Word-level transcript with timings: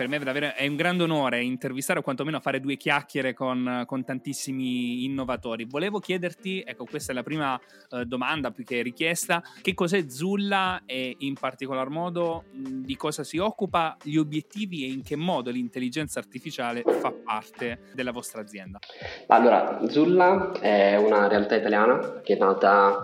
Per 0.00 0.08
me 0.08 0.18
davvero 0.18 0.54
è 0.54 0.66
un 0.66 0.76
grande 0.76 1.02
onore 1.02 1.42
intervistare 1.42 1.98
o 1.98 2.02
quantomeno 2.02 2.40
fare 2.40 2.58
due 2.58 2.78
chiacchiere 2.78 3.34
con, 3.34 3.82
con 3.84 4.02
tantissimi 4.02 5.04
innovatori. 5.04 5.66
Volevo 5.66 5.98
chiederti, 5.98 6.64
ecco 6.66 6.86
questa 6.86 7.12
è 7.12 7.14
la 7.14 7.22
prima 7.22 7.60
eh, 7.90 8.06
domanda 8.06 8.50
più 8.50 8.64
che 8.64 8.80
richiesta, 8.80 9.42
che 9.60 9.74
cos'è 9.74 10.08
Zulla 10.08 10.84
e 10.86 11.16
in 11.18 11.34
particolar 11.34 11.90
modo 11.90 12.44
mh, 12.50 12.80
di 12.80 12.96
cosa 12.96 13.24
si 13.24 13.36
occupa, 13.36 13.98
gli 14.02 14.16
obiettivi 14.16 14.84
e 14.84 14.90
in 14.90 15.02
che 15.02 15.16
modo 15.16 15.50
l'intelligenza 15.50 16.18
artificiale 16.18 16.82
fa 16.82 17.12
parte 17.12 17.80
della 17.92 18.10
vostra 18.10 18.40
azienda? 18.40 18.78
Allora, 19.26 19.80
Zulla 19.86 20.52
è 20.58 20.96
una 20.96 21.28
realtà 21.28 21.56
italiana 21.56 22.22
che 22.22 22.36
è 22.36 22.38
nata 22.38 23.02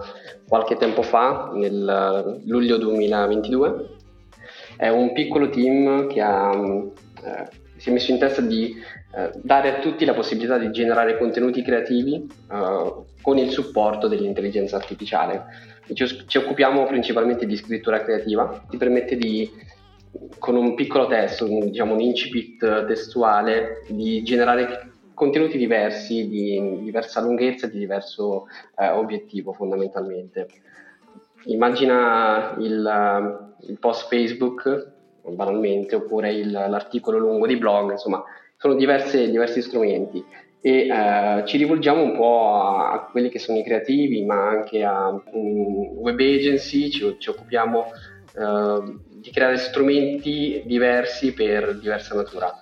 qualche 0.49 0.77
tempo 0.77 1.03
fa, 1.03 1.51
nel 1.53 2.41
luglio 2.47 2.79
2022 2.79 3.96
è 4.77 4.89
un 4.89 5.13
piccolo 5.13 5.49
team 5.49 6.07
che 6.09 6.21
ha, 6.21 6.53
eh, 6.53 7.49
si 7.77 7.91
è 7.91 7.93
messo 7.93 8.11
in 8.11 8.19
testa 8.19 8.41
di 8.41 8.75
eh, 9.17 9.31
dare 9.43 9.77
a 9.77 9.79
tutti 9.79 10.05
la 10.05 10.15
possibilità 10.15 10.59
di 10.59 10.71
generare 10.71 11.17
contenuti 11.19 11.63
creativi 11.63 12.15
eh, 12.51 12.95
con 13.23 13.39
il 13.39 13.51
supporto 13.51 14.09
dell'intelligenza 14.09 14.77
artificiale. 14.77 15.45
Ci, 15.93 16.25
ci, 16.27 16.39
occupiamo 16.39 16.85
principalmente 16.87 17.47
di 17.47 17.57
scrittura 17.57 18.03
creativa, 18.03 18.65
ti 18.69 18.77
permette 18.77 19.17
di, 19.17 19.49
con 20.39 20.57
un 20.57 20.75
piccolo 20.75 21.07
testo, 21.07 21.47
diciamo 21.47 21.95
un 21.95 22.01
incipit 22.01 22.87
testuale, 22.87 23.83
di 23.89 24.23
generare 24.23 24.91
contenuti 25.15 25.57
diversi, 25.57 26.29
di 26.29 26.81
diversa 26.83 27.23
lunghezza, 27.23 27.67
di 27.67 27.79
diverso 27.79 28.49
eh, 28.79 28.91
obiettivo 28.91 29.53
fondamentalmente. 29.53 30.49
Immagina 31.47 32.57
il, 32.59 33.49
il 33.69 33.79
post 33.79 34.09
Facebook, 34.09 34.93
banalmente, 35.23 35.95
oppure 35.95 36.33
il, 36.33 36.51
l'articolo 36.51 37.19
lungo 37.19 37.47
di 37.47 37.57
blog, 37.57 37.93
insomma, 37.93 38.23
sono 38.57 38.75
diverse, 38.75 39.31
diversi 39.31 39.63
strumenti. 39.63 40.25
E 40.61 40.89
eh, 40.89 41.43
ci 41.47 41.59
rivolgiamo 41.59 42.03
un 42.03 42.17
po' 42.17 42.55
a, 42.55 42.93
a, 42.93 43.09
quelli 43.11 43.29
che 43.29 43.39
sono 43.39 43.59
i 43.59 43.65
creativi, 43.65 44.25
ma 44.25 44.49
anche 44.49 44.83
a 44.83 45.09
um, 45.11 45.91
web 45.99 46.19
agency, 46.19 46.91
ci, 46.91 47.17
ci 47.19 47.31
occupiamo 47.31 47.85
eh, 48.37 48.95
di 49.21 49.31
creare 49.31 49.59
strumenti 49.59 50.63
diversi 50.65 51.33
per 51.33 51.79
diversa 51.79 52.15
natura. 52.15 52.53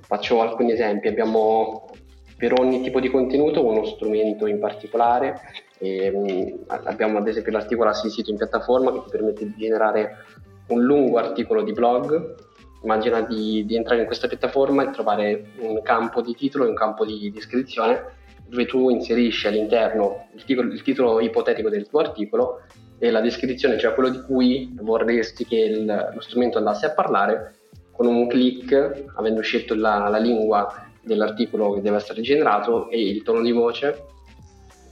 Faccio 0.00 0.40
alcuni 0.40 0.72
esempi, 0.72 1.08
abbiamo 1.08 1.90
per 2.36 2.52
ogni 2.58 2.82
tipo 2.82 3.00
di 3.00 3.08
contenuto 3.08 3.64
uno 3.64 3.84
strumento 3.84 4.46
in 4.46 4.58
particolare 4.58 5.40
e, 5.78 6.10
um, 6.10 6.64
abbiamo 6.66 7.18
ad 7.18 7.28
esempio 7.28 7.52
l'articolo 7.52 7.90
assistito 7.90 8.30
in 8.30 8.36
piattaforma 8.36 8.92
che 8.92 9.02
ti 9.04 9.10
permette 9.10 9.44
di 9.44 9.54
generare 9.56 10.24
un 10.68 10.82
lungo 10.82 11.18
articolo 11.18 11.62
di 11.62 11.72
blog. 11.72 12.34
Immagina 12.82 13.22
di, 13.22 13.64
di, 13.64 13.74
entrare 13.74 14.00
in 14.00 14.06
questa 14.06 14.28
piattaforma 14.28 14.84
e 14.84 14.90
trovare 14.90 15.50
un 15.60 15.82
campo 15.82 16.20
di 16.20 16.34
titolo 16.34 16.64
e 16.64 16.68
un 16.68 16.74
campo 16.74 17.04
di 17.04 17.30
descrizione 17.32 18.16
dove 18.46 18.66
tu 18.66 18.88
inserisci 18.88 19.46
all'interno 19.46 20.28
il 20.34 20.44
titolo, 20.44 20.72
il 20.72 20.82
titolo 20.82 21.20
ipotetico 21.20 21.68
del 21.68 21.88
tuo 21.88 22.00
articolo 22.00 22.62
e 22.98 23.10
la 23.10 23.20
descrizione, 23.20 23.78
cioè 23.78 23.94
quello 23.94 24.08
di 24.08 24.22
cui 24.22 24.74
vorresti 24.80 25.44
che 25.44 25.56
il, 25.56 26.10
lo 26.14 26.20
strumento 26.20 26.58
andasse 26.58 26.86
a 26.86 26.92
parlare, 26.92 27.56
con 27.92 28.06
un 28.06 28.26
clic, 28.26 29.06
avendo 29.16 29.40
scelto 29.40 29.74
la, 29.74 30.08
la 30.08 30.18
lingua 30.18 30.86
dell'articolo 31.02 31.72
che 31.72 31.80
deve 31.80 31.96
essere 31.96 32.22
generato 32.22 32.88
e 32.88 33.00
il 33.00 33.22
tono 33.22 33.42
di 33.42 33.52
voce, 33.52 34.04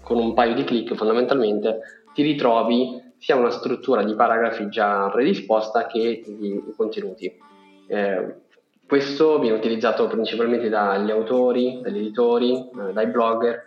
con 0.06 0.18
un 0.18 0.34
paio 0.34 0.54
di 0.54 0.62
clic 0.62 0.94
fondamentalmente 0.94 1.80
ti 2.14 2.22
ritrovi 2.22 3.02
sia 3.18 3.34
una 3.34 3.50
struttura 3.50 4.04
di 4.04 4.14
paragrafi 4.14 4.68
già 4.68 5.10
predisposta 5.10 5.88
che 5.88 6.22
di 6.24 6.62
contenuti. 6.76 7.36
Eh, 7.88 8.34
questo 8.86 9.40
viene 9.40 9.56
utilizzato 9.56 10.06
principalmente 10.06 10.68
dagli 10.68 11.10
autori, 11.10 11.80
dagli 11.82 11.98
editori, 11.98 12.52
eh, 12.52 12.92
dai 12.92 13.08
blogger 13.08 13.64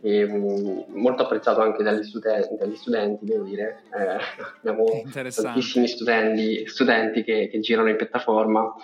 e 0.00 0.26
mm, 0.26 0.78
molto 0.88 1.22
apprezzato 1.22 1.60
anche 1.60 1.84
dagli, 1.84 2.02
studen- 2.02 2.56
dagli 2.58 2.74
studenti, 2.74 3.24
devo 3.24 3.44
dire. 3.44 3.82
Eh, 3.96 4.18
abbiamo 4.58 4.86
tantissimi 5.12 5.86
studenti, 5.86 6.66
studenti 6.66 7.22
che, 7.22 7.48
che, 7.48 7.60
girano 7.60 7.90
in 7.90 7.96
piattaforma 7.96 8.74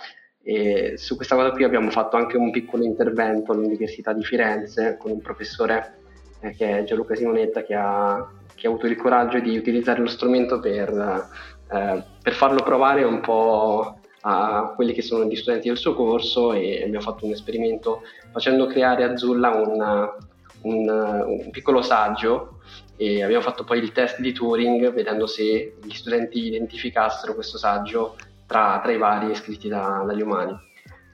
e 0.41 0.95
su 0.97 1.17
questa 1.17 1.35
cosa 1.35 1.51
qui 1.51 1.65
abbiamo 1.65 1.91
fatto 1.91 2.17
anche 2.17 2.37
un 2.37 2.53
piccolo 2.53 2.85
intervento 2.85 3.51
all'Università 3.51 4.13
di 4.13 4.23
Firenze 4.23 4.97
con 4.99 5.11
un 5.11 5.21
professore 5.21 6.02
eh, 6.43 6.55
che 6.55 6.79
è 6.79 6.85
Gianluca 6.85 7.15
Simonetta, 7.15 7.63
che 7.63 7.75
ha, 7.75 8.31
che 8.55 8.67
ha, 8.67 8.71
avuto 8.71 8.87
il 8.87 8.97
coraggio 8.97 9.39
di 9.39 9.57
utilizzare 9.57 10.01
lo 10.01 10.09
strumento 10.09 10.61
per, 10.61 10.91
eh, 11.71 12.03
per 12.23 12.33
farlo 12.35 12.63
provare 12.63 13.05
un 13.05 13.21
po' 13.21 13.99
a 14.23 14.73
quelli 14.75 14.93
che 14.93 15.03
sono 15.03 15.25
gli 15.25 15.35
studenti 15.35 15.69
del 15.69 15.77
suo 15.77 15.95
corso 15.95 16.53
e 16.53 16.83
abbiamo 16.85 17.05
fatto 17.05 17.25
un 17.25 17.33
esperimento 17.33 18.03
facendo 18.31 18.67
creare 18.67 19.05
a 19.05 19.17
Zulla 19.17 19.51
un, 19.51 20.11
un, 20.63 20.89
un 20.89 21.51
piccolo 21.51 21.83
saggio 21.83 22.61
e 22.97 23.23
abbiamo 23.23 23.43
fatto 23.43 23.65
poi 23.65 23.79
il 23.79 23.91
test 23.91 24.21
di 24.21 24.33
Turing 24.33 24.93
vedendo 24.93 25.27
se 25.27 25.77
gli 25.83 25.93
studenti 25.93 26.47
identificassero 26.47 27.35
questo 27.35 27.59
saggio 27.59 28.17
tra, 28.47 28.79
tra 28.81 28.93
i 28.93 28.99
vari 28.99 29.35
scritti 29.35 29.69
da, 29.69 30.05
dagli 30.07 30.23
umani. 30.23 30.71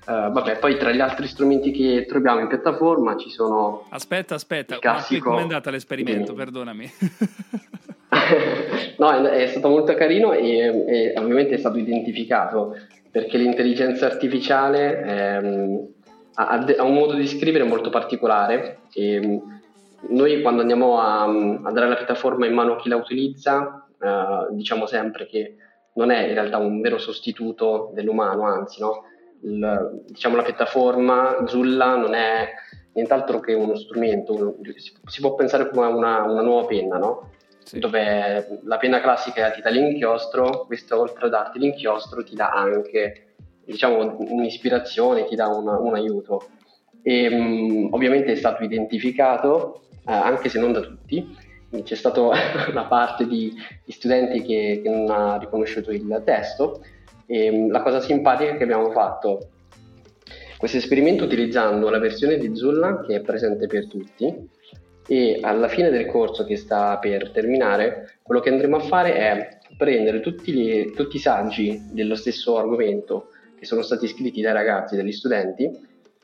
Uh, 0.09 0.33
vabbè, 0.33 0.59
poi 0.59 0.79
tra 0.79 0.91
gli 0.91 1.01
altri 1.01 1.27
strumenti 1.27 1.71
che 1.71 2.07
troviamo 2.09 2.41
in 2.41 2.49
piattaforma 2.49 3.15
ci 3.19 3.29
sono. 3.29 3.85
Aspetta, 3.91 4.37
aspetta, 4.37 4.79
classico... 4.79 5.29
come 5.29 5.41
è 5.41 5.43
andato 5.43 5.69
l'esperimento? 5.69 6.33
Dimmi. 6.33 6.45
Perdonami. 6.45 6.91
no, 8.97 9.11
è, 9.11 9.43
è, 9.43 9.47
stato 9.49 9.69
molto 9.69 9.93
carino 9.93 10.33
e, 10.33 10.85
e, 10.87 11.15
ovviamente 11.19 11.57
è 11.57 11.59
stato 11.59 11.77
identificato 11.77 12.75
perché 13.11 13.37
l'intelligenza 13.37 14.07
artificiale 14.07 15.03
ehm, 15.03 15.89
ha, 16.37 16.49
ha, 16.49 16.83
un 16.83 16.95
modo 16.95 17.13
di 17.13 17.27
scrivere 17.27 17.65
molto 17.65 17.91
particolare 17.91 18.79
e 18.95 19.43
noi 20.09 20.41
quando 20.41 20.63
andiamo 20.63 20.99
a, 21.01 21.25
a 21.25 21.71
dare 21.71 21.87
la 21.87 21.97
piattaforma 21.97 22.47
in 22.47 22.55
mano 22.55 22.73
a 22.73 22.77
chi 22.77 22.89
la 22.89 22.97
utilizza 22.97 23.87
uh, 23.99 24.55
diciamo 24.55 24.87
sempre 24.87 25.27
che 25.27 25.57
non 25.95 26.11
è 26.11 26.29
in 26.29 26.33
realtà 26.33 26.57
un 26.57 26.81
vero 26.81 26.97
sostituto 26.97 27.91
dell'umano, 27.93 28.45
anzi 28.45 28.81
no? 28.81 29.03
Il, 29.43 30.03
diciamo, 30.07 30.37
la 30.37 30.43
piattaforma 30.43 31.45
Zulla 31.47 31.97
non 31.97 32.15
è 32.15 32.49
nient'altro 32.93 33.41
che 33.41 33.55
uno 33.55 33.77
strumento, 33.77 34.57
si 35.07 35.21
può 35.21 35.35
pensare 35.35 35.69
come 35.69 35.87
una, 35.87 36.23
una 36.23 36.43
nuova 36.43 36.67
penna, 36.67 36.99
no? 36.99 37.31
Sì. 37.69 37.81
dove 37.81 38.61
la 38.65 38.79
penna 38.79 38.99
classica 38.99 39.51
ti 39.51 39.61
dà 39.61 39.69
l'inchiostro, 39.69 40.65
questo 40.65 40.99
oltre 40.99 41.27
a 41.27 41.29
darti 41.29 41.59
l'inchiostro 41.59 42.25
ti 42.25 42.35
dà 42.35 42.49
anche 42.49 43.35
diciamo, 43.67 44.17
un'ispirazione, 44.19 45.27
ti 45.27 45.35
dà 45.35 45.49
una, 45.49 45.79
un 45.79 45.95
aiuto. 45.95 46.49
E, 47.03 47.29
um, 47.29 47.89
ovviamente 47.93 48.33
è 48.33 48.37
stato 48.37 48.65
identificato, 48.65 49.83
eh, 50.07 50.13
anche 50.13 50.49
se 50.49 50.59
non 50.59 50.73
da 50.73 50.81
tutti, 50.81 51.37
c'è 51.83 51.95
stata 51.95 52.23
una 52.71 52.87
parte 52.87 53.27
di, 53.27 53.53
di 53.85 53.93
studenti 53.93 54.41
che, 54.43 54.81
che, 54.83 54.89
non 54.89 55.11
ha 55.11 55.37
riconosciuto 55.37 55.91
il 55.91 56.23
testo, 56.25 56.83
e 57.29 57.45
ehm, 57.45 57.71
la 57.71 57.83
cosa 57.83 58.01
simpatica 58.01 58.57
che 58.57 58.63
abbiamo 58.63 58.91
fatto 58.91 59.51
questo 60.57 60.79
esperimento 60.79 61.25
utilizzando 61.25 61.89
la 61.91 61.99
versione 61.99 62.39
di 62.39 62.57
Zulla 62.57 63.03
che 63.03 63.17
è 63.17 63.21
presente 63.21 63.67
per 63.67 63.87
tutti 63.87 64.49
e 65.07 65.39
alla 65.41 65.69
fine 65.69 65.91
del 65.91 66.07
corso 66.07 66.45
che 66.45 66.57
sta 66.57 66.99
per 66.99 67.31
terminare 67.31 68.19
quello 68.23 68.41
che 68.41 68.51
andremo 68.51 68.77
a 68.77 68.81
fare 68.81 69.15
è 69.15 69.59
prendere 69.77 70.21
tutti, 70.21 70.53
gli, 70.53 70.93
tutti 70.93 71.17
i 71.17 71.21
saggi 71.21 71.81
dello 71.93 72.17
stesso 72.17 72.57
argomento 72.59 73.29
che 73.59 73.65
sono 73.65 73.83
stati 73.83 74.07
scritti 74.09 74.41
dai 74.41 74.53
ragazzi, 74.53 74.97
dagli 74.97 75.13
studenti, 75.13 75.71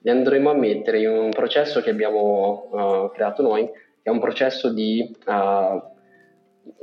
li 0.00 0.10
andremo 0.10 0.50
a 0.50 0.54
mettere 0.54 1.00
in 1.00 1.08
un 1.08 1.30
processo 1.30 1.80
che 1.80 1.90
abbiamo 1.90 2.68
uh, 2.70 3.10
creato 3.12 3.42
noi, 3.42 3.64
che 3.64 3.70
è 4.02 4.10
un 4.10 4.20
processo 4.20 4.72
di 4.72 5.16
uh, 5.26 5.82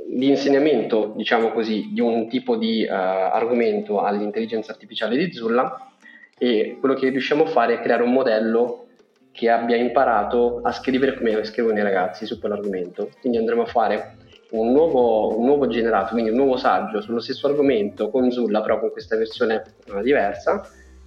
di 0.06 0.28
insegnamento, 0.28 1.14
diciamo 1.16 1.50
così, 1.52 1.90
di 1.92 2.00
un 2.00 2.28
tipo 2.28 2.56
di 2.56 2.86
uh, 2.88 2.92
argomento 2.92 4.00
all'intelligenza 4.00 4.72
artificiale 4.72 5.16
di 5.16 5.32
Zulla 5.32 5.90
e 6.38 6.76
quello 6.78 6.94
che 6.94 7.08
riusciamo 7.08 7.44
a 7.44 7.46
fare 7.46 7.74
è 7.74 7.80
creare 7.80 8.02
un 8.02 8.12
modello 8.12 8.86
che 9.32 9.48
abbia 9.48 9.76
imparato 9.76 10.60
a 10.62 10.70
scrivere 10.72 11.14
come 11.14 11.42
scrivono 11.44 11.78
i 11.78 11.82
ragazzi 11.82 12.26
su 12.26 12.38
quell'argomento. 12.38 13.08
Quindi 13.20 13.38
andremo 13.38 13.62
a 13.62 13.66
fare 13.66 14.16
un 14.50 14.70
nuovo, 14.70 15.38
un 15.38 15.46
nuovo 15.46 15.66
generato, 15.66 16.12
quindi 16.12 16.30
un 16.30 16.36
nuovo 16.36 16.56
saggio 16.56 17.00
sullo 17.00 17.20
stesso 17.20 17.46
argomento 17.46 18.10
con 18.10 18.30
Zulla, 18.30 18.60
però 18.60 18.78
con 18.80 18.90
questa 18.90 19.16
versione 19.16 19.62
uh, 19.86 20.02
diversa, 20.02 20.60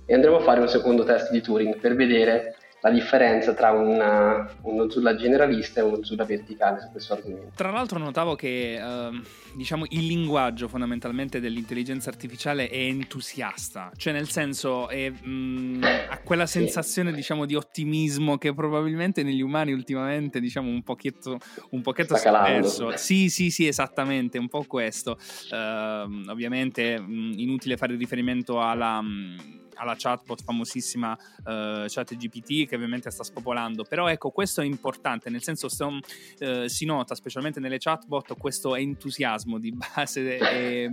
e 0.07 0.13
andremo 0.13 0.38
a 0.38 0.42
fare 0.42 0.62
un 0.62 0.68
secondo 0.68 1.04
test 1.04 1.31
di 1.31 1.42
Turing 1.42 1.77
per 1.80 1.95
vedere 1.95 2.56
la 2.86 2.92
differenza 2.92 3.56
tra 3.56 3.72
una, 3.72 4.48
uno 4.62 4.88
Zulla 4.92 5.16
generalista 5.16 5.80
e 5.80 5.84
uno 5.84 6.04
Zulla 6.04 6.24
verticale 6.24 6.82
su 6.82 6.92
questo 6.92 7.14
argomento. 7.14 7.54
Tra 7.56 7.72
l'altro 7.72 7.98
notavo 7.98 8.36
che 8.36 8.80
uh, 8.80 9.20
diciamo, 9.56 9.86
il 9.90 10.06
linguaggio 10.06 10.68
fondamentalmente 10.68 11.40
dell'intelligenza 11.40 12.12
artificiale 12.12 12.70
è 12.70 12.78
entusiasta, 12.78 13.92
cioè 13.96 14.14
nel 14.14 14.30
senso 14.30 14.88
è, 14.88 15.10
mh, 15.10 15.28
mm, 15.28 15.84
ha 15.84 16.20
quella 16.20 16.46
sensazione 16.46 17.10
sì. 17.10 17.16
diciamo, 17.16 17.46
di 17.48 17.56
ottimismo 17.56 18.38
che 18.38 18.54
probabilmente 18.54 19.24
negli 19.24 19.42
umani 19.42 19.72
ultimamente 19.72 20.40
diciamo, 20.40 20.70
un 20.70 20.84
pochetto, 20.84 21.40
un 21.72 21.82
pochetto 21.82 22.16
sta 22.16 22.44
perso. 22.44 22.96
Sì, 22.98 23.30
sì, 23.30 23.50
sì, 23.50 23.66
esattamente, 23.66 24.38
un 24.38 24.48
po' 24.48 24.64
questo. 24.68 25.18
Uh, 25.50 26.30
ovviamente 26.30 27.00
mh, 27.00 27.04
mm, 27.04 27.32
inutile 27.40 27.78
fare 27.78 27.96
riferimento 27.96 28.62
alla... 28.62 29.02
Mh, 29.02 29.08
mm, 29.08 29.55
alla 29.75 29.95
chatbot 29.98 30.44
famosissima 30.44 31.12
uh, 31.12 31.86
chat 31.88 32.16
GPT 32.16 32.68
che 32.68 32.75
ovviamente 32.75 33.10
sta 33.10 33.24
spopolando. 33.24 33.83
Però 33.83 34.07
ecco 34.07 34.31
questo 34.31 34.62
è 34.62 34.66
importante 34.66 35.30
nel 35.30 35.44
senso 35.44 35.69
sto, 35.69 35.88
uh, 35.88 36.68
si 36.68 36.86
nota 36.86 37.16
specialmente 37.16 37.60
nelle 37.60 37.77
chatbot 37.77 38.38
questo 38.38 38.75
entusiasmo 38.75 39.60
di 39.60 39.74
base 39.74 40.38
e, 40.38 40.89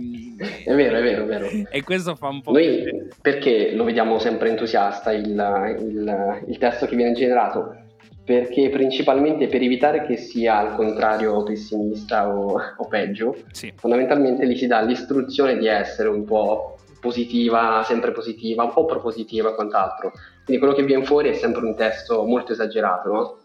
è 0.65 0.73
vero 0.73 0.97
è 0.97 1.01
vero 1.01 1.23
è 1.23 1.25
vero. 1.25 1.47
E 1.69 1.83
questo 1.83 2.15
fa 2.15 2.27
un 2.27 2.41
po' 2.41 2.51
noi 2.51 3.09
perché 3.21 3.73
lo 3.73 3.83
vediamo 3.83 4.19
sempre 4.19 4.49
entusiasta 4.49 5.11
il, 5.11 5.77
il, 5.79 6.43
il 6.47 6.57
testo 6.57 6.85
che 6.85 6.95
viene 6.95 7.13
generato? 7.13 7.77
Perché 8.23 8.69
principalmente 8.69 9.47
per 9.47 9.61
evitare 9.61 10.05
che 10.05 10.15
sia 10.15 10.57
al 10.57 10.75
contrario 10.75 11.43
pessimista 11.43 12.29
o, 12.29 12.57
o 12.77 12.87
peggio, 12.87 13.35
sì. 13.51 13.73
fondamentalmente 13.75 14.47
gli 14.47 14.55
si 14.55 14.65
dà 14.65 14.81
l'istruzione 14.81 15.57
di 15.57 15.67
essere 15.67 16.07
un 16.07 16.23
po' 16.23 16.72
positiva, 17.03 17.83
sempre 17.83 18.13
positiva, 18.13 18.63
un 18.63 18.71
po' 18.71 18.85
propositiva 18.85 19.49
e 19.49 19.55
quant'altro. 19.55 20.13
Quindi 20.45 20.63
quello 20.63 20.73
che 20.73 20.83
viene 20.83 21.03
fuori 21.03 21.27
è 21.27 21.33
sempre 21.33 21.65
un 21.65 21.75
testo 21.75 22.23
molto 22.23 22.53
esagerato, 22.53 23.11
no? 23.11 23.37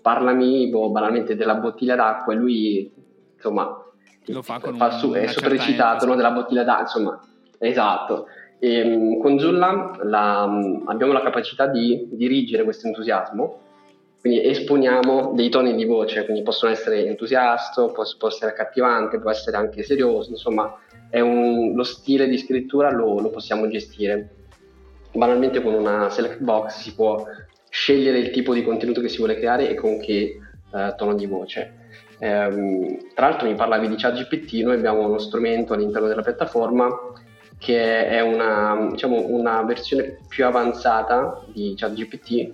Parlami 0.00 0.68
boh, 0.68 0.90
banalmente 0.90 1.34
della 1.34 1.56
bottiglia 1.56 1.96
d'acqua 1.96 2.32
e 2.32 2.36
lui, 2.36 2.92
insomma, 3.34 3.84
lo 4.26 4.42
fa 4.42 4.60
con 4.60 4.76
fa 4.76 4.92
su, 4.92 5.10
è 5.10 5.26
sopracitato 5.26 6.06
no? 6.06 6.14
della 6.14 6.30
bottiglia 6.30 6.62
d'acqua, 6.62 6.82
insomma, 6.82 7.20
esatto. 7.58 8.26
E, 8.60 8.74
ehm, 8.76 9.20
con 9.20 9.38
Zulla 9.40 9.98
la, 10.04 10.42
abbiamo 10.86 11.12
la 11.12 11.22
capacità 11.22 11.66
di 11.66 12.06
dirigere 12.12 12.62
questo 12.62 12.86
entusiasmo, 12.86 13.58
quindi 14.20 14.44
esponiamo 14.44 15.32
dei 15.34 15.48
toni 15.48 15.74
di 15.74 15.84
voce, 15.84 16.24
quindi 16.24 16.42
possono 16.42 16.70
essere 16.70 17.06
entusiasto, 17.06 17.90
può, 17.90 18.04
può 18.18 18.28
essere 18.28 18.52
accattivante, 18.52 19.18
può 19.18 19.30
essere 19.30 19.56
anche 19.56 19.82
serioso, 19.82 20.30
insomma, 20.30 20.72
un, 21.18 21.74
lo 21.74 21.82
stile 21.82 22.28
di 22.28 22.38
scrittura 22.38 22.90
lo, 22.90 23.18
lo, 23.18 23.30
possiamo 23.30 23.68
gestire. 23.68 24.34
Banalmente 25.12 25.60
con 25.60 25.74
una 25.74 26.08
select 26.10 26.40
box 26.40 26.82
si 26.82 26.94
può 26.94 27.24
scegliere 27.68 28.18
il 28.18 28.30
tipo 28.30 28.54
di 28.54 28.62
contenuto 28.62 29.00
che 29.00 29.08
si 29.08 29.18
vuole 29.18 29.36
creare 29.36 29.68
e 29.68 29.74
con 29.74 29.98
che 29.98 30.38
eh, 30.72 30.94
tono 30.96 31.14
di 31.14 31.26
voce. 31.26 31.78
Ehm, 32.18 33.12
tra 33.14 33.28
l'altro 33.28 33.48
mi 33.48 33.54
parlavi 33.54 33.88
di 33.88 33.96
ChatGPT, 33.96 34.62
noi 34.62 34.74
abbiamo 34.74 35.06
uno 35.06 35.18
strumento 35.18 35.72
all'interno 35.72 36.06
della 36.06 36.22
piattaforma 36.22 36.88
che 37.58 38.06
è 38.06 38.20
una, 38.20 38.88
diciamo, 38.90 39.26
una 39.28 39.62
versione 39.62 40.18
più 40.28 40.46
avanzata 40.46 41.44
di 41.52 41.74
ChatGPT 41.76 42.52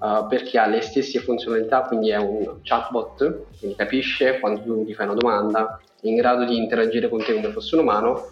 uh, 0.00 0.26
perché 0.28 0.58
ha 0.58 0.66
le 0.66 0.80
stesse 0.80 1.20
funzionalità, 1.20 1.82
quindi 1.82 2.10
è 2.10 2.16
un 2.16 2.58
chatbot, 2.62 3.44
quindi 3.58 3.76
capisce 3.76 4.40
quando 4.40 4.62
tu 4.62 4.84
gli 4.84 4.94
fai 4.94 5.06
una 5.06 5.14
domanda, 5.14 5.80
in 6.02 6.14
grado 6.16 6.44
di 6.44 6.56
interagire 6.56 7.08
con 7.08 7.22
te 7.22 7.34
come 7.34 7.50
fosse 7.50 7.74
un 7.74 7.82
umano, 7.82 8.28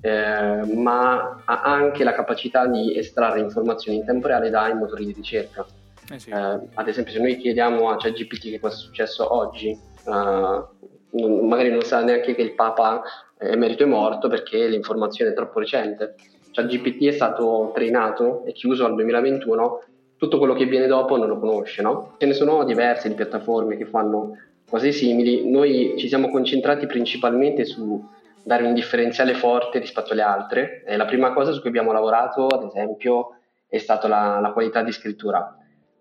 eh, 0.00 0.62
ma 0.74 1.42
ha 1.44 1.62
anche 1.62 2.04
la 2.04 2.12
capacità 2.12 2.66
di 2.66 2.96
estrarre 2.96 3.40
informazioni 3.40 3.98
in 3.98 4.04
tempo 4.04 4.26
reale 4.26 4.50
dai 4.50 4.74
motori 4.74 5.06
di 5.06 5.12
ricerca. 5.12 5.64
Eh 6.10 6.18
sì. 6.18 6.30
eh, 6.30 6.58
ad 6.74 6.88
esempio, 6.88 7.12
se 7.12 7.20
noi 7.20 7.36
chiediamo 7.36 7.88
a 7.88 7.96
ChatGPT 7.96 8.50
che 8.50 8.60
cosa 8.60 8.74
è 8.74 8.78
successo 8.78 9.32
oggi, 9.32 9.78
uh, 10.04 11.46
magari 11.46 11.70
non 11.70 11.82
sa 11.82 12.02
neanche 12.02 12.34
che 12.34 12.42
il 12.42 12.54
Papa 12.54 13.02
emerito 13.38 13.84
è 13.84 13.86
morto 13.86 14.28
perché 14.28 14.66
l'informazione 14.66 15.30
è 15.30 15.34
troppo 15.34 15.58
recente. 15.58 16.14
ChatGPT 16.50 17.04
è 17.06 17.12
stato 17.12 17.70
trainato 17.74 18.44
e 18.44 18.52
chiuso 18.52 18.84
al 18.84 18.94
2021, 18.94 19.82
tutto 20.16 20.38
quello 20.38 20.54
che 20.54 20.66
viene 20.66 20.86
dopo 20.86 21.16
non 21.16 21.28
lo 21.28 21.38
conosce, 21.38 21.82
no? 21.82 22.14
Ce 22.18 22.26
ne 22.26 22.34
sono 22.34 22.64
diverse 22.64 23.08
di 23.08 23.14
piattaforme 23.14 23.76
che 23.76 23.86
fanno 23.86 24.36
cose 24.72 24.90
simili, 24.90 25.50
noi 25.50 25.96
ci 25.98 26.08
siamo 26.08 26.30
concentrati 26.30 26.86
principalmente 26.86 27.66
su 27.66 28.02
dare 28.42 28.64
un 28.64 28.72
differenziale 28.72 29.34
forte 29.34 29.78
rispetto 29.78 30.14
alle 30.14 30.22
altre. 30.22 30.82
E 30.86 30.96
la 30.96 31.04
prima 31.04 31.34
cosa 31.34 31.52
su 31.52 31.60
cui 31.60 31.68
abbiamo 31.68 31.92
lavorato, 31.92 32.46
ad 32.46 32.62
esempio, 32.64 33.36
è 33.68 33.76
stata 33.76 34.08
la, 34.08 34.38
la 34.40 34.52
qualità 34.52 34.82
di 34.82 34.90
scrittura. 34.90 35.58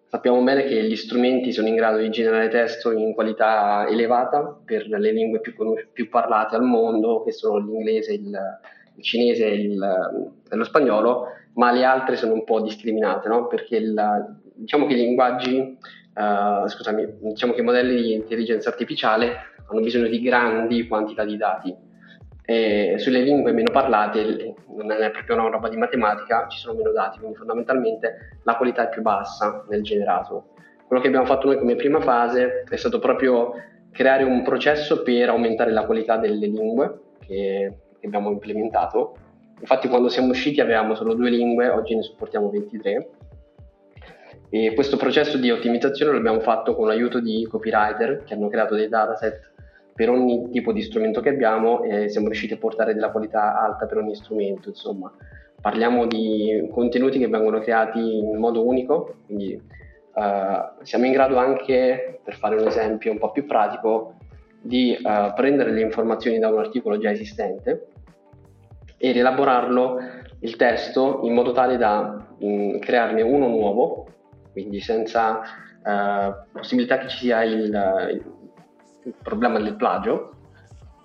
Sappiamo 0.07 0.41
bene 0.41 0.63
che 0.63 0.85
gli 0.85 0.95
strumenti 0.95 1.51
sono 1.51 1.67
in 1.67 1.75
grado 1.75 1.97
di 1.97 2.09
generare 2.11 2.47
testo 2.47 2.93
in 2.93 3.13
qualità 3.13 3.85
elevata 3.89 4.57
per 4.63 4.87
le 4.87 5.11
lingue 5.11 5.41
più, 5.41 5.53
più 5.91 6.07
parlate 6.07 6.55
al 6.55 6.63
mondo, 6.63 7.23
che 7.23 7.33
sono 7.33 7.57
l'inglese, 7.57 8.13
il, 8.13 8.31
il 8.95 9.03
cinese 9.03 9.47
il, 9.47 9.83
e, 10.49 10.55
lo 10.55 10.63
spagnolo, 10.63 11.25
ma 11.55 11.73
le 11.73 11.83
altre 11.83 12.15
sono 12.15 12.31
un 12.31 12.45
po' 12.45 12.61
discriminate, 12.61 13.27
no? 13.27 13.47
perché 13.47 13.75
il, 13.75 14.39
diciamo 14.53 14.85
che 14.85 14.93
i 14.93 14.97
linguaggi 14.97 15.77
uh, 16.13 16.67
scusami, 16.67 17.17
diciamo 17.19 17.53
che 17.53 17.61
i 17.61 17.63
modelli 17.63 18.01
di 18.01 18.13
intelligenza 18.13 18.69
artificiale 18.69 19.35
hanno 19.67 19.81
bisogno 19.81 20.07
di 20.07 20.21
grandi 20.21 20.87
quantità 20.87 21.23
di 21.23 21.37
dati. 21.37 21.75
E 22.43 22.95
sulle 22.97 23.21
lingue 23.21 23.53
meno 23.53 23.71
parlate, 23.71 24.55
non 24.67 24.91
è 24.91 25.11
proprio 25.11 25.37
una 25.37 25.49
roba 25.49 25.69
di 25.69 25.77
matematica, 25.77 26.47
ci 26.47 26.57
sono 26.57 26.77
meno 26.77 26.91
dati, 26.91 27.19
quindi 27.19 27.37
fondamentalmente 27.37 28.39
la 28.43 28.55
qualità 28.55 28.83
è 28.83 28.89
più 28.89 29.01
bassa 29.01 29.63
nel 29.69 29.83
generato. 29.83 30.49
Quello 30.85 31.01
che 31.01 31.07
abbiamo 31.07 31.25
fatto 31.25 31.47
noi 31.47 31.57
come 31.57 31.75
prima 31.75 32.01
fase 32.01 32.63
è 32.69 32.75
stato 32.75 32.99
proprio 32.99 33.53
creare 33.91 34.23
un 34.23 34.43
processo 34.43 35.03
per 35.03 35.29
aumentare 35.29 35.71
la 35.71 35.85
qualità 35.85 36.17
delle 36.17 36.47
lingue 36.47 36.99
che, 37.25 37.77
abbiamo 38.03 38.31
implementato. 38.31 39.15
Infatti 39.59 39.87
quando 39.87 40.09
siamo 40.09 40.29
usciti 40.29 40.59
avevamo 40.59 40.95
solo 40.95 41.13
due 41.13 41.29
lingue, 41.29 41.69
oggi 41.69 41.95
ne 41.95 42.01
supportiamo 42.01 42.49
23 42.49 43.09
e 44.53 44.73
questo 44.73 44.97
processo 44.97 45.37
di 45.37 45.49
ottimizzazione 45.49 46.11
l'abbiamo 46.11 46.41
fatto 46.41 46.75
con 46.75 46.85
l'aiuto 46.85 47.21
di 47.21 47.47
copywriter 47.49 48.23
che 48.25 48.33
hanno 48.33 48.49
creato 48.49 48.75
dei 48.75 48.89
dataset 48.89 49.49
per 49.95 50.09
ogni 50.09 50.49
tipo 50.49 50.73
di 50.73 50.81
strumento 50.81 51.21
che 51.21 51.29
abbiamo 51.29 51.83
e 51.83 52.09
siamo 52.09 52.27
riusciti 52.27 52.51
a 52.51 52.57
portare 52.57 52.93
della 52.93 53.11
qualità 53.11 53.57
alta 53.61 53.85
per 53.85 53.99
ogni 53.99 54.13
strumento. 54.13 54.67
Insomma, 54.67 55.09
parliamo 55.61 56.05
di 56.05 56.67
contenuti 56.69 57.17
che 57.17 57.29
vengono 57.29 57.59
creati 57.59 58.17
in 58.17 58.35
modo 58.37 58.65
unico, 58.65 59.19
quindi 59.25 59.53
uh, 59.53 60.83
siamo 60.83 61.05
in 61.05 61.13
grado 61.13 61.37
anche, 61.37 62.19
per 62.21 62.35
fare 62.35 62.55
un 62.55 62.67
esempio 62.67 63.13
un 63.13 63.19
po' 63.19 63.31
più 63.31 63.45
pratico, 63.45 64.15
di 64.59 64.97
uh, 65.01 65.33
prendere 65.33 65.71
le 65.71 65.79
informazioni 65.79 66.39
da 66.39 66.49
un 66.49 66.59
articolo 66.59 66.97
già 66.97 67.09
esistente 67.09 67.87
e 68.97 69.11
rielaborarlo 69.13 69.97
il 70.39 70.55
testo 70.57 71.21
in 71.23 71.33
modo 71.33 71.53
tale 71.53 71.77
da 71.77 72.25
mh, 72.37 72.45
mm, 72.45 72.79
crearne 72.79 73.21
uno 73.21 73.47
nuovo 73.47 74.07
quindi 74.51 74.79
senza 74.79 75.41
eh, 75.85 76.33
possibilità 76.51 76.97
che 76.97 77.07
ci 77.07 77.17
sia 77.17 77.43
il, 77.43 78.23
il 79.03 79.13
problema 79.21 79.59
del 79.59 79.75
plagio 79.75 80.35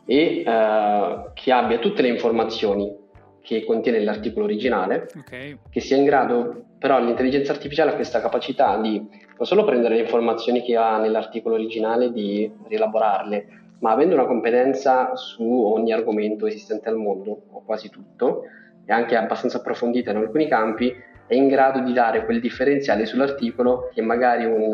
e 0.05 0.43
eh, 0.47 1.31
che 1.35 1.53
abbia 1.53 1.79
tutte 1.79 2.03
le 2.03 2.09
informazioni 2.09 3.05
che 3.47 3.65
contiene 3.65 4.03
l'articolo 4.03 4.45
originale, 4.45 5.09
okay. 5.19 5.57
che 5.71 5.81
sia 5.81 5.97
in 5.97 6.05
grado, 6.05 6.65
però 6.79 6.99
l'intelligenza 6.99 7.53
artificiale 7.53 7.93
ha 7.93 7.95
questa 7.95 8.21
capacità 8.21 8.77
di 8.81 8.99
non 8.99 9.47
solo 9.47 9.65
prendere 9.65 9.95
le 9.95 10.01
informazioni 10.01 10.63
che 10.63 10.77
ha 10.77 10.99
nell'articolo 10.99 11.55
originale, 11.55 12.11
di 12.11 12.51
rielaborarle, 12.67 13.47
ma 13.81 13.93
avendo 13.93 14.15
una 14.15 14.27
competenza 14.27 15.15
su 15.15 15.45
ogni 15.45 15.93
argomento 15.93 16.47
esistente 16.47 16.89
al 16.89 16.97
mondo, 16.97 17.43
o 17.51 17.63
quasi 17.65 17.89
tutto, 17.89 18.43
e 18.85 18.93
anche 18.93 19.17
abbastanza 19.17 19.59
approfondita 19.59 20.11
in 20.11 20.17
alcuni 20.17 20.49
campi, 20.49 20.93
è 21.27 21.35
in 21.35 21.49
grado 21.49 21.81
di 21.81 21.93
dare 21.93 22.25
quel 22.25 22.41
differenziale 22.41 23.05
sull'articolo 23.05 23.91
che 23.93 24.01
magari 24.01 24.45
un, 24.45 24.73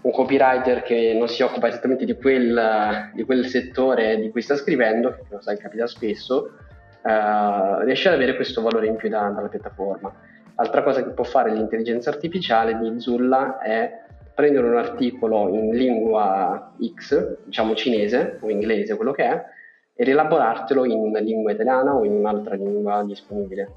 un 0.00 0.10
copywriter 0.10 0.82
che 0.82 1.14
non 1.16 1.28
si 1.28 1.42
occupa 1.42 1.68
esattamente 1.68 2.04
di 2.04 2.16
quel, 2.16 3.10
di 3.14 3.24
quel, 3.24 3.46
settore 3.46 4.18
di 4.18 4.30
cui 4.30 4.40
sta 4.40 4.56
scrivendo, 4.56 5.10
che 5.10 5.24
lo 5.28 5.40
sai 5.40 5.58
capita 5.58 5.86
spesso, 5.86 6.52
uh, 7.02 7.80
riesce 7.80 8.08
ad 8.08 8.14
avere 8.14 8.34
questo 8.34 8.62
valore 8.62 8.86
in 8.86 8.96
più 8.96 9.08
da, 9.08 9.28
dalla 9.28 9.48
piattaforma. 9.48 10.12
Altra 10.54 10.82
cosa 10.82 11.02
che 11.02 11.10
può 11.10 11.24
fare 11.24 11.52
l'intelligenza 11.52 12.10
artificiale 12.10 12.78
di 12.78 13.00
Zulla 13.00 13.58
è 13.58 13.90
prendere 14.34 14.66
un 14.68 14.76
articolo 14.76 15.48
in 15.48 15.70
lingua 15.74 16.72
X, 16.94 17.44
diciamo 17.44 17.74
cinese 17.74 18.38
o 18.40 18.48
inglese, 18.48 18.96
quello 18.96 19.12
che 19.12 19.24
è, 19.24 19.44
e 19.94 20.04
rielaborartelo 20.04 20.86
in 20.86 21.12
lingua 21.12 21.52
italiana 21.52 21.94
o 21.94 22.04
in 22.04 22.12
un'altra 22.12 22.54
lingua 22.54 23.02
disponibile. 23.04 23.68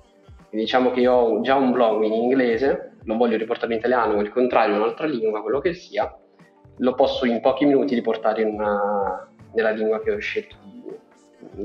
Diciamo 0.54 0.92
che 0.92 1.00
io 1.00 1.14
ho 1.14 1.42
già 1.42 1.56
un 1.56 1.72
blog 1.72 2.04
in 2.04 2.14
inglese, 2.14 2.98
lo 3.06 3.18
voglio 3.18 3.38
riportare 3.38 3.74
in 3.74 3.80
italiano 3.80 4.14
o 4.14 4.22
il 4.22 4.30
contrario 4.30 4.76
un'altra 4.76 5.08
lingua, 5.08 5.42
quello 5.42 5.60
che 5.60 5.74
sia, 5.74 6.16
lo 6.78 6.94
posso 6.94 7.26
in 7.26 7.42
pochi 7.42 7.66
minuti 7.66 7.96
riportare 7.96 8.44
una, 8.44 9.28
nella 9.56 9.72
lingua 9.72 10.00
che 10.00 10.12
ho 10.12 10.20
scelto. 10.20 10.56
di, 10.62 10.73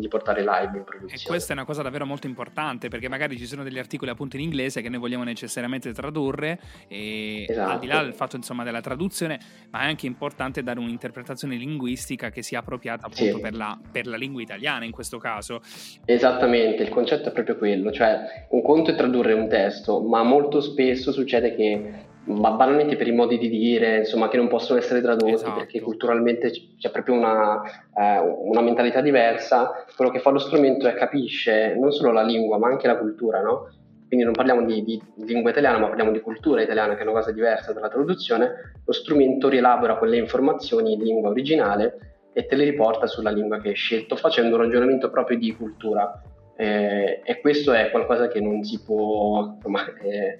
di 0.00 0.08
portare 0.08 0.40
live 0.40 0.76
in 0.76 0.84
produzione. 0.84 1.22
E 1.22 1.26
questa 1.26 1.52
è 1.52 1.56
una 1.56 1.64
cosa 1.64 1.82
davvero 1.82 2.06
molto 2.06 2.26
importante 2.26 2.88
perché 2.88 3.08
magari 3.08 3.36
ci 3.36 3.46
sono 3.46 3.62
degli 3.62 3.78
articoli 3.78 4.10
appunto 4.10 4.36
in 4.36 4.42
inglese 4.42 4.82
che 4.82 4.88
noi 4.88 4.98
vogliamo 4.98 5.24
necessariamente 5.24 5.92
tradurre 5.92 6.58
e 6.88 7.46
esatto. 7.48 7.70
al 7.70 7.78
di 7.78 7.86
là 7.86 8.02
del 8.02 8.14
fatto 8.14 8.36
insomma 8.36 8.64
della 8.64 8.80
traduzione, 8.80 9.38
ma 9.70 9.80
è 9.82 9.86
anche 9.86 10.06
importante 10.06 10.62
dare 10.62 10.78
un'interpretazione 10.78 11.56
linguistica 11.56 12.30
che 12.30 12.42
sia 12.42 12.60
appropriata 12.60 13.06
appunto 13.06 13.36
sì. 13.36 13.40
per, 13.40 13.54
la, 13.54 13.78
per 13.90 14.06
la 14.06 14.16
lingua 14.16 14.42
italiana 14.42 14.84
in 14.84 14.90
questo 14.90 15.18
caso. 15.18 15.60
Esattamente, 16.04 16.82
il 16.82 16.88
concetto 16.88 17.28
è 17.28 17.32
proprio 17.32 17.56
quello, 17.56 17.90
cioè 17.92 18.46
un 18.50 18.62
conto 18.62 18.90
è 18.90 18.94
tradurre 18.94 19.32
un 19.32 19.48
testo, 19.48 20.00
ma 20.00 20.22
molto 20.22 20.60
spesso 20.60 21.12
succede 21.12 21.54
che 21.54 22.06
ma 22.28 22.50
banalmente 22.50 22.96
per 22.96 23.08
i 23.08 23.12
modi 23.12 23.38
di 23.38 23.48
dire, 23.48 23.98
insomma, 23.98 24.28
che 24.28 24.36
non 24.36 24.48
possono 24.48 24.78
essere 24.78 25.00
tradotti 25.00 25.32
esatto. 25.32 25.56
perché 25.56 25.80
culturalmente 25.80 26.50
c'è 26.78 26.90
proprio 26.90 27.14
una, 27.14 27.62
eh, 27.96 28.18
una, 28.18 28.60
mentalità 28.60 29.00
diversa. 29.00 29.84
Quello 29.96 30.10
che 30.10 30.20
fa 30.20 30.30
lo 30.30 30.38
strumento 30.38 30.86
è 30.86 30.94
capisce 30.94 31.74
non 31.74 31.90
solo 31.90 32.12
la 32.12 32.22
lingua, 32.22 32.58
ma 32.58 32.68
anche 32.68 32.86
la 32.86 32.98
cultura, 32.98 33.40
no? 33.40 33.70
Quindi 34.06 34.24
non 34.24 34.34
parliamo 34.34 34.64
di, 34.64 34.84
di, 34.84 35.02
lingua 35.24 35.50
italiana, 35.50 35.78
ma 35.78 35.88
parliamo 35.88 36.12
di 36.12 36.20
cultura 36.20 36.62
italiana, 36.62 36.94
che 36.94 37.00
è 37.00 37.02
una 37.02 37.12
cosa 37.12 37.32
diversa 37.32 37.72
dalla 37.72 37.88
traduzione. 37.88 38.72
Lo 38.84 38.92
strumento 38.92 39.48
rielabora 39.48 39.96
quelle 39.96 40.16
informazioni 40.16 40.94
in 40.94 41.02
lingua 41.02 41.30
originale 41.30 42.20
e 42.32 42.46
te 42.46 42.56
le 42.56 42.64
riporta 42.64 43.06
sulla 43.06 43.30
lingua 43.30 43.60
che 43.60 43.68
hai 43.68 43.74
scelto, 43.74 44.16
facendo 44.16 44.56
un 44.56 44.62
ragionamento 44.62 45.10
proprio 45.10 45.38
di 45.38 45.54
cultura. 45.54 46.22
Eh, 46.56 47.20
e 47.22 47.40
questo 47.40 47.72
è 47.72 47.90
qualcosa 47.90 48.28
che 48.28 48.40
non 48.40 48.64
si 48.64 48.82
può 48.82 49.54
insomma, 49.54 49.84
eh, 50.02 50.38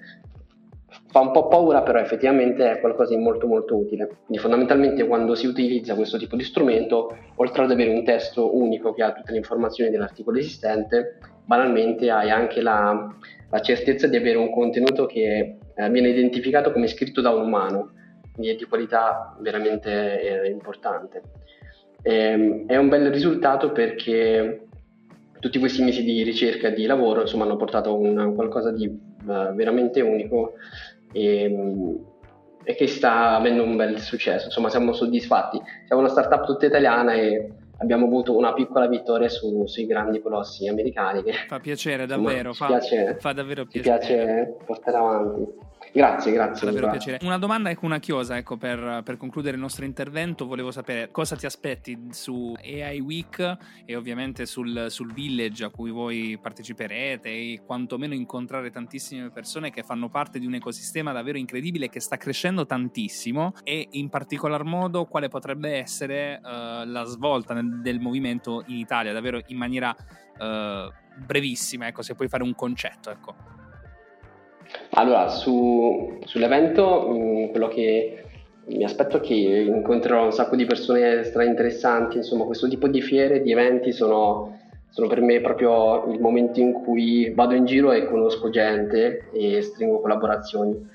fa 1.11 1.21
un 1.21 1.31
po' 1.31 1.49
paura, 1.49 1.83
però 1.83 1.99
effettivamente 1.99 2.71
è 2.71 2.81
qualcosa 2.81 3.15
di 3.15 3.23
molto 3.23 3.47
molto 3.47 3.77
utile. 3.77 4.07
Quindi 4.07 4.39
fondamentalmente 4.39 5.07
quando 5.07 5.35
si 5.35 5.47
utilizza 5.47 5.95
questo 5.95 6.19
tipo 6.19 6.37
di 6.37 6.45
strumento, 6.45 7.17
oltre 7.37 7.65
ad 7.65 7.71
avere 7.71 7.91
un 7.91 8.05
testo 8.05 8.57
unico 8.57 8.93
che 8.93 9.03
ha 9.03 9.13
tutte 9.13 9.33
le 9.33 9.39
informazioni 9.39 9.91
dell'articolo 9.91 10.39
esistente, 10.39 11.19
banalmente 11.45 12.11
hai 12.11 12.31
anche 12.31 12.61
la, 12.61 13.15
la 13.51 13.61
certezza 13.61 14.07
di 14.07 14.17
avere 14.17 14.39
un 14.39 14.51
contenuto 14.51 15.07
che 15.07 15.59
eh, 15.75 15.91
viene 15.91 16.09
identificato 16.09 16.73
come 16.73 16.87
scritto 16.87 17.21
da 17.21 17.31
un 17.31 17.43
umano, 17.43 17.93
quindi 18.33 18.53
è 18.53 18.57
di 18.57 18.65
qualità 18.65 19.37
veramente 19.41 20.43
eh, 20.43 20.51
importante. 20.51 21.23
E, 22.03 22.15
ehm, 22.15 22.67
è 22.67 22.77
un 22.77 22.89
bel 22.89 23.11
risultato 23.11 23.73
perché 23.73 24.68
tutti 25.41 25.59
questi 25.59 25.83
mesi 25.83 26.03
di 26.03 26.23
ricerca 26.23 26.69
e 26.69 26.75
di 26.75 26.87
lavoro 26.87 27.23
insomma, 27.23 27.45
hanno 27.45 27.57
portato 27.57 27.95
a 27.95 28.33
qualcosa 28.33 28.73
di 28.73 28.87
uh, 28.87 29.55
veramente 29.55 30.01
unico 30.01 30.55
e, 31.13 31.99
e, 32.65 32.75
che 32.75 32.87
sta 32.87 33.37
avendo 33.37 33.63
un 33.63 33.77
bel 33.77 34.01
successo. 34.01 34.47
Insomma, 34.47 34.71
siamo 34.71 34.93
soddisfatti. 34.93 35.61
Siamo 35.87 36.03
una 36.03 36.11
startup 36.11 36.45
tutta 36.45 36.67
italiana 36.67 37.15
e 37.15 37.51
abbiamo 37.79 38.07
avuto 38.07 38.37
una 38.37 38.53
piccola 38.53 38.87
vittoria 38.87 39.29
su, 39.29 39.67
sui 39.67 39.87
grandi 39.87 40.21
colossi 40.21 40.69
americani. 40.69 41.23
Che, 41.23 41.33
fa 41.47 41.61
piacere 41.61 42.07
davvero, 42.07 42.49
insomma, 42.49 42.79
fa, 42.79 42.79
piace, 42.79 43.17
fa 43.19 43.33
davvero 43.33 43.65
piacere. 43.65 44.01
Ci 44.01 44.07
piace 44.07 44.57
portare 44.65 44.97
avanti. 44.97 45.67
Grazie, 45.93 46.33
grazie. 46.33 46.67
Davvero 46.67 46.91
piacere. 46.91 47.19
Una 47.23 47.39
domanda 47.39 47.71
ecco 47.71 47.87
una 47.87 47.99
chiosa, 47.99 48.37
ecco, 48.37 48.57
per, 48.57 49.03
per, 49.05 49.17
concludere 49.17 49.57
il 49.57 49.63
nostro 49.63 49.85
intervento, 49.85 50.47
volevo 50.47 50.71
sapere 50.71 51.11
cosa 51.11 51.37
ti 51.37 51.47
aspetti 51.47 52.09
su 52.11 52.55
AI 52.61 53.01
Week 53.01 53.57
e 53.85 53.97
ovviamente 53.97 54.47
sul, 54.47 54.87
sul 54.89 55.13
village 55.13 55.65
a 55.65 55.71
cui 55.71 55.91
voi 55.91 56.39
parteciperete 56.41 57.29
e 57.29 57.63
quantomeno 57.65 58.15
incontrare 58.15 58.71
tantissime 58.71 59.31
persone 59.31 59.71
che 59.71 59.83
fanno 59.83 60.09
parte 60.09 60.39
di 60.39 60.47
un 60.47 60.55
ecosistema 60.55 61.13
davvero 61.13 61.39
incredibile 61.39 61.89
che 61.89 62.01
sta 62.01 62.17
crescendo 62.17 62.67
tantissimo 62.67 63.53
e 63.63 63.89
in 63.93 64.09
particolar 64.09 64.65
modo 64.65 65.07
quale 65.07 65.29
potrebbe 65.29 65.77
essere 65.77 66.41
uh, 66.43 66.85
la 66.85 67.05
svolta 67.05 67.55
nel, 67.55 67.81
del 67.81 68.01
movimento 68.01 68.63
in 68.67 68.77
Italia, 68.77 69.13
davvero 69.13 69.41
in 69.47 69.57
maniera 69.57 69.95
uh, 70.39 70.93
brevissima, 71.25 71.87
ecco, 71.87 72.03
se 72.03 72.15
puoi 72.15 72.29
fare 72.29 72.43
un 72.43 72.55
concetto, 72.55 73.11
ecco. 73.11 73.58
Allora, 74.91 75.29
su, 75.29 76.19
sull'evento 76.25 77.09
mm, 77.09 77.51
quello 77.51 77.69
che 77.69 78.25
mi 78.67 78.85
aspetto 78.85 79.21
che 79.21 79.35
incontrerò 79.35 80.25
un 80.25 80.33
sacco 80.33 80.57
di 80.57 80.67
persone 80.67 81.25
stra 81.25 81.45
interessanti, 81.45 82.19
insomma 82.19 82.45
questo 82.45 82.69
tipo 82.69 82.89
di 82.89 83.01
fiere, 83.01 83.41
di 83.41 83.53
eventi 83.53 83.93
sono, 83.93 84.59
sono 84.91 85.07
per 85.09 85.21
me 85.21 85.41
proprio 85.41 86.07
il 86.13 86.21
momento 86.21 86.61
in 86.61 86.73
cui 86.73 87.33
vado 87.35 87.55
in 87.55 87.65
giro 87.65 87.93
e 87.93 88.07
conosco 88.07 88.51
gente 88.51 89.31
e 89.33 89.63
stringo 89.63 90.01
collaborazioni. 90.01 90.87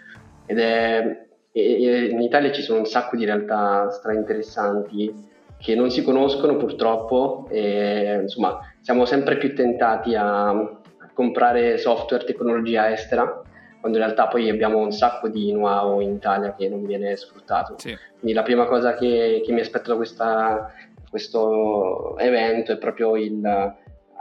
Ed 0.46 0.60
è, 0.60 1.26
e, 1.52 2.06
in 2.12 2.22
Italia 2.22 2.52
ci 2.52 2.62
sono 2.62 2.80
un 2.80 2.86
sacco 2.86 3.16
di 3.16 3.26
realtà 3.26 3.90
stra 3.90 4.14
interessanti 4.14 5.32
che 5.58 5.76
non 5.76 5.90
si 5.90 6.04
conoscono 6.04 6.58
purtroppo 6.58 7.48
e 7.50 8.20
insomma 8.22 8.60
siamo 8.82 9.06
sempre 9.06 9.38
più 9.38 9.56
tentati 9.56 10.14
a, 10.14 10.50
a 10.50 11.10
comprare 11.14 11.78
software, 11.78 12.26
tecnologia 12.26 12.92
estera 12.92 13.43
quando 13.84 14.00
in 14.00 14.06
realtà 14.06 14.30
poi 14.30 14.48
abbiamo 14.48 14.78
un 14.78 14.94
sacco 14.94 15.28
di 15.28 15.52
know-how 15.52 16.00
in 16.00 16.14
Italia 16.14 16.56
che 16.56 16.70
non 16.70 16.86
viene 16.86 17.18
sfruttato. 17.18 17.76
Sì. 17.78 17.94
Quindi 18.18 18.32
la 18.32 18.42
prima 18.42 18.66
cosa 18.66 18.94
che, 18.94 19.42
che 19.46 19.52
mi 19.52 19.60
aspetto 19.60 19.90
da 19.90 19.98
questa, 19.98 20.72
questo 21.10 22.18
evento 22.18 22.72
è 22.72 22.78
proprio 22.78 23.18
il 23.18 23.42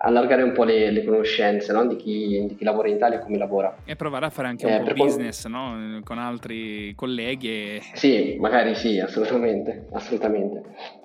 allargare 0.04 0.42
un 0.42 0.50
po' 0.50 0.64
le, 0.64 0.90
le 0.90 1.04
conoscenze 1.04 1.72
no? 1.72 1.86
di, 1.86 1.94
chi, 1.94 2.44
di, 2.48 2.56
chi, 2.56 2.64
lavora 2.64 2.88
in 2.88 2.96
Italia 2.96 3.20
e 3.20 3.22
come 3.22 3.38
lavora. 3.38 3.72
E 3.84 3.94
provare 3.94 4.26
a 4.26 4.30
fare 4.30 4.48
anche 4.48 4.66
eh, 4.66 4.78
un 4.78 4.84
po' 4.84 4.94
business 4.94 5.46
no? 5.46 6.00
con 6.02 6.18
altri 6.18 6.92
colleghi. 6.96 7.76
E... 7.76 7.82
Sì, 7.94 8.36
magari 8.40 8.74
sì, 8.74 8.98
assolutamente, 8.98 9.86
assolutamente. 9.92 10.62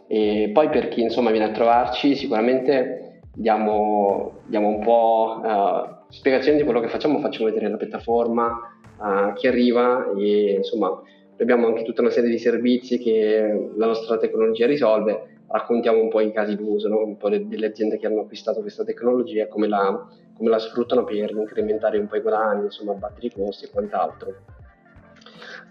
E 0.07 0.49
poi 0.51 0.69
per 0.69 0.87
chi 0.87 1.01
insomma 1.01 1.29
viene 1.29 1.45
a 1.45 1.51
trovarci 1.51 2.15
sicuramente 2.15 3.21
diamo, 3.35 4.39
diamo 4.47 4.67
un 4.67 4.79
po' 4.79 5.41
uh, 5.43 5.96
spiegazione 6.09 6.57
di 6.57 6.63
quello 6.63 6.79
che 6.79 6.87
facciamo, 6.87 7.19
facciamo 7.19 7.45
vedere 7.45 7.69
la 7.69 7.77
piattaforma 7.77 8.77
a 8.97 9.33
chi 9.33 9.47
arriva 9.47 10.11
e 10.17 10.55
insomma 10.57 11.01
abbiamo 11.39 11.67
anche 11.67 11.83
tutta 11.83 12.01
una 12.01 12.09
serie 12.09 12.29
di 12.29 12.39
servizi 12.39 12.97
che 12.97 13.69
la 13.75 13.85
nostra 13.85 14.17
tecnologia 14.17 14.65
risolve, 14.65 15.41
raccontiamo 15.47 16.01
un 16.01 16.09
po' 16.09 16.19
i 16.21 16.31
casi 16.31 16.55
d'uso, 16.55 16.87
no? 16.87 17.03
un 17.03 17.17
po' 17.17 17.29
delle 17.29 17.67
aziende 17.67 17.97
che 17.97 18.07
hanno 18.07 18.21
acquistato 18.21 18.61
questa 18.61 18.83
tecnologia 18.83 19.47
come 19.47 19.67
la, 19.67 20.07
come 20.35 20.49
la 20.49 20.59
sfruttano 20.59 21.03
per 21.03 21.29
incrementare 21.29 21.97
un 21.97 22.07
po' 22.07 22.15
i 22.15 22.21
guadagni, 22.21 22.65
insomma 22.65 22.93
abbattere 22.93 23.27
i 23.27 23.31
costi 23.31 23.65
e 23.65 23.69
quant'altro. 23.69 24.35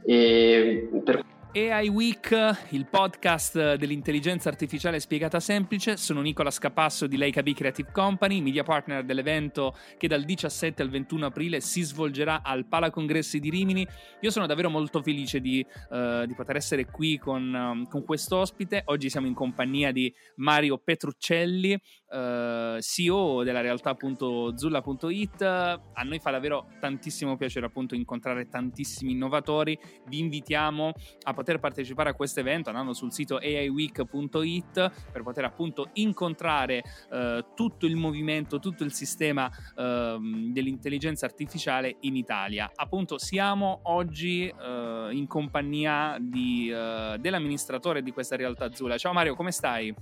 E 0.05 0.88
per 1.02 1.25
AI 1.56 1.88
Week, 1.88 2.66
il 2.72 2.84
podcast 2.84 3.76
dell'intelligenza 3.76 4.50
artificiale 4.50 5.00
spiegata 5.00 5.40
semplice. 5.40 5.96
Sono 5.96 6.20
Nicola 6.20 6.50
Scapasso 6.50 7.06
di 7.06 7.16
Leica 7.16 7.42
B 7.42 7.54
Creative 7.54 7.90
Company, 7.92 8.42
media 8.42 8.62
partner 8.62 9.02
dell'evento 9.06 9.75
che 9.96 10.06
dal 10.06 10.25
17 10.25 10.82
al 10.82 10.90
21 10.90 11.25
aprile 11.25 11.62
si 11.62 11.80
svolgerà 11.80 12.42
al 12.42 12.66
Pala 12.66 12.90
Congressi 12.90 13.40
di 13.40 13.48
Rimini. 13.48 13.88
Io 14.20 14.30
sono 14.30 14.44
davvero 14.44 14.68
molto 14.68 15.00
felice 15.00 15.40
di, 15.40 15.64
uh, 15.88 16.26
di 16.26 16.34
poter 16.34 16.56
essere 16.56 16.84
qui 16.84 17.16
con, 17.16 17.50
um, 17.54 17.88
con 17.88 18.04
quest'ospite. 18.04 18.82
Oggi 18.84 19.08
siamo 19.08 19.26
in 19.26 19.32
compagnia 19.32 19.92
di 19.92 20.12
Mario 20.34 20.76
Petruccelli, 20.76 21.72
uh, 21.72 22.78
CEO 22.80 23.44
della 23.44 23.62
realtà 23.62 23.88
appunto 23.88 24.54
Zulla.it. 24.58 25.40
A 25.40 26.02
noi 26.04 26.18
fa 26.18 26.32
davvero 26.32 26.66
tantissimo 26.80 27.38
piacere 27.38 27.64
appunto 27.64 27.94
incontrare 27.94 28.46
tantissimi 28.46 29.12
innovatori. 29.12 29.78
Vi 30.06 30.18
invitiamo 30.18 30.92
a 31.22 31.32
poter 31.32 31.45
poter 31.46 31.60
partecipare 31.60 32.10
a 32.10 32.14
questo 32.14 32.40
evento 32.40 32.70
andando 32.70 32.92
sul 32.92 33.12
sito 33.12 33.36
aiweek.it 33.36 34.90
per 35.12 35.22
poter 35.22 35.44
appunto 35.44 35.90
incontrare 35.94 36.82
eh, 37.12 37.44
tutto 37.54 37.86
il 37.86 37.94
movimento, 37.94 38.58
tutto 38.58 38.82
il 38.82 38.92
sistema 38.92 39.48
eh, 39.76 40.18
dell'intelligenza 40.50 41.24
artificiale 41.24 41.98
in 42.00 42.16
Italia. 42.16 42.72
Appunto 42.74 43.18
siamo 43.18 43.78
oggi 43.84 44.48
eh, 44.48 45.08
in 45.12 45.26
compagnia 45.28 46.16
di, 46.20 46.68
eh, 46.68 47.16
dell'amministratore 47.20 48.02
di 48.02 48.10
questa 48.10 48.34
realtà 48.34 48.64
azzurra. 48.64 48.96
Ciao 48.98 49.12
Mario, 49.12 49.36
come 49.36 49.52
stai? 49.52 49.94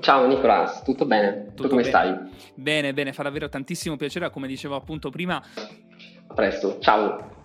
Ciao 0.00 0.26
Nicolas, 0.26 0.82
tutto 0.82 1.04
bene? 1.04 1.48
Tutto 1.48 1.64
tu 1.64 1.68
come 1.68 1.82
bene. 1.82 1.88
stai? 1.88 2.52
Bene, 2.54 2.94
bene, 2.94 3.12
fa 3.12 3.24
davvero 3.24 3.50
tantissimo 3.50 3.96
piacere, 3.96 4.30
come 4.30 4.46
dicevo 4.46 4.76
appunto 4.76 5.10
prima. 5.10 5.36
A 5.36 6.34
presto, 6.34 6.78
ciao. 6.78 7.40